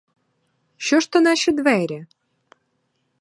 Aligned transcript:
Що 0.77 0.99
ж 0.99 1.11
то 1.11 1.21
наші 1.21 1.51
двері? 1.51 2.05